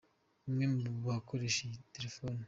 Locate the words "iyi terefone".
1.67-2.37